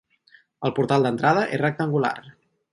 [0.69, 2.17] El portal d'entrada és rectangular.